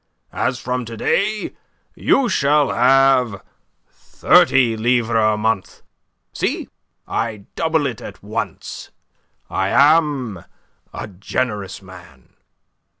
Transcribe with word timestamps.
As 0.33 0.57
from 0.59 0.83
to 0.85 0.97
day 0.97 1.53
you 1.93 2.27
shall 2.27 2.71
have 2.71 3.43
thirty 3.87 4.75
livres 4.75 5.15
a 5.35 5.37
month. 5.37 5.83
See, 6.33 6.69
I 7.07 7.45
double 7.55 7.85
it 7.85 8.01
at 8.01 8.23
once. 8.23 8.89
I 9.47 9.67
am 9.69 10.43
a 10.91 11.05
generous 11.07 11.83
man." 11.83 12.33